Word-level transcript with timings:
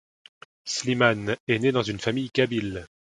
Slimane 0.65 1.37
est 1.47 1.59
né 1.59 1.71
dans 1.71 1.83
une 1.83 1.99
famille 1.99 2.31
kabyle. 2.31 2.87